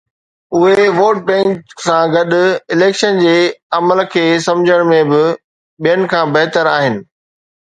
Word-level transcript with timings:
اهي 0.59 0.85
vote 0.99 1.17
bank 1.27 1.51
سان 1.83 2.03
گڏ 2.15 2.31
اليڪشن 2.77 3.21
جي 3.25 3.35
عمل 3.81 4.01
کي 4.15 4.25
سمجهڻ 4.47 4.91
۾ 4.95 5.03
به 5.13 5.23
ٻين 5.83 6.09
کان 6.15 6.25
بهتر 6.39 6.71
آهن. 6.75 6.95